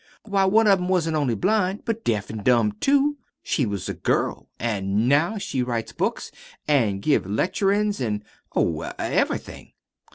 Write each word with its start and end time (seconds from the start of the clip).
Why, 0.23 0.45
one 0.45 0.65
of 0.65 0.79
'em 0.79 0.87
wasn't 0.89 1.15
only 1.15 1.35
blind, 1.35 1.85
but 1.85 2.03
deaf 2.03 2.31
an' 2.31 2.41
dumb, 2.41 2.71
too. 2.79 3.17
She 3.43 3.67
was 3.67 3.87
a 3.87 3.93
girl. 3.93 4.49
An' 4.59 5.07
now 5.07 5.37
she 5.37 5.61
writes 5.61 5.91
books 5.91 6.31
an' 6.67 7.01
gives 7.01 7.27
lecturin's, 7.27 8.01
an', 8.01 8.23
oh, 8.55 8.81
ev'rything." 8.97 9.73